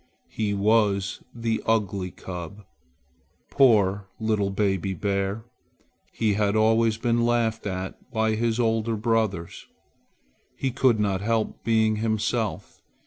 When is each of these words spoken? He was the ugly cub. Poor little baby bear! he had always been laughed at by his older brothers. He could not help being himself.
He 0.31 0.55
was 0.55 1.21
the 1.31 1.61
ugly 1.67 2.09
cub. 2.09 2.65
Poor 3.51 4.07
little 4.19 4.49
baby 4.49 4.95
bear! 4.95 5.43
he 6.11 6.33
had 6.33 6.55
always 6.55 6.97
been 6.97 7.23
laughed 7.23 7.67
at 7.67 8.11
by 8.11 8.33
his 8.33 8.59
older 8.59 8.95
brothers. 8.95 9.67
He 10.57 10.71
could 10.71 10.99
not 10.99 11.21
help 11.21 11.63
being 11.63 11.97
himself. 11.97 12.81